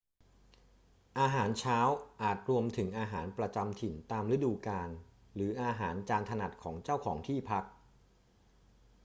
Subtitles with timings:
[1.19, 1.79] อาหารเช้า
[2.21, 4.89] อาจรวมถึงอาหารประจำถิ่นตามฤดูกาล
[5.35, 7.63] หรืออาหารจานถนัดของเจ้าของที่พัก